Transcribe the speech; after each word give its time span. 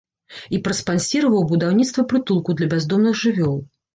І 0.57 0.59
праспансіраваў 0.67 1.43
будаўніцтва 1.51 2.05
прытулку 2.13 2.57
для 2.61 2.71
бяздомных 2.75 3.21
жывёл. 3.23 3.55